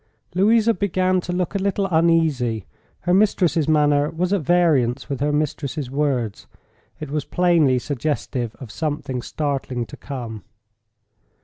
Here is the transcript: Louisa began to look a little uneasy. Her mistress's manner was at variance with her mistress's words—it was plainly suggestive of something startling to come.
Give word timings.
Louisa 0.33 0.73
began 0.73 1.21
to 1.21 1.31
look 1.31 1.53
a 1.53 1.59
little 1.59 1.85
uneasy. 1.91 2.65
Her 3.01 3.13
mistress's 3.13 3.67
manner 3.67 4.09
was 4.09 4.33
at 4.33 4.41
variance 4.41 5.07
with 5.09 5.19
her 5.19 5.31
mistress's 5.31 5.91
words—it 5.91 7.11
was 7.11 7.23
plainly 7.23 7.77
suggestive 7.77 8.55
of 8.55 8.71
something 8.71 9.21
startling 9.21 9.85
to 9.85 9.95
come. 9.97 10.43